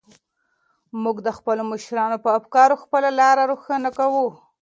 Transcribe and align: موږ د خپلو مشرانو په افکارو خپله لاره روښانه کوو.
موږ 1.03 1.17
د 1.27 1.29
خپلو 1.37 1.63
مشرانو 1.71 2.17
په 2.25 2.29
افکارو 2.39 2.81
خپله 2.83 3.09
لاره 3.19 3.43
روښانه 3.51 3.89
کوو. 3.97 4.27